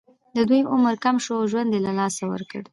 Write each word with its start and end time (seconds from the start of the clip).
د 0.35 0.37
دوی 0.49 0.61
عمر 0.73 0.95
کم 1.03 1.15
شو 1.23 1.33
او 1.39 1.45
ژوند 1.51 1.69
یې 1.75 1.79
له 1.85 1.91
لاسه 1.99 2.23
ورکړ. 2.27 2.61